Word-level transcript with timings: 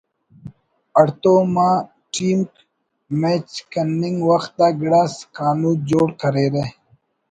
ہڑتوم 0.97 1.55
آ 1.67 1.71
ٹیمک 2.13 2.51
میچ 3.19 3.49
کننگ 3.71 4.17
وخت 4.29 4.55
آ 4.65 4.67
گڑاس 4.81 5.13
کانود 5.35 5.77
جوڑ 5.89 6.09
کریرہ 6.19 6.63